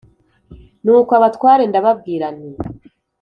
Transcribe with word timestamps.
Nuko 0.83 1.11
abatware 1.19 1.63
ndababwira 1.69 2.25
nti. 2.35 2.49